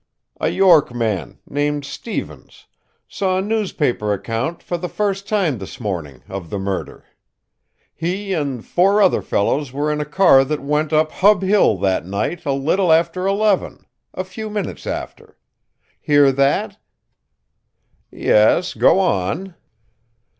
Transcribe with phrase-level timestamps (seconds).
[0.39, 2.65] A York man, named Stevens,
[3.07, 7.05] saw a newspaper account, for the first time this morning, of the murder.
[7.93, 12.03] He and four other fellows were in a car that went up Hub Hill that
[12.03, 13.85] night a little after eleven
[14.15, 15.37] a few minutes after.
[16.01, 16.79] Hear that?"
[18.09, 18.73] "Yes.
[18.73, 19.53] Go on."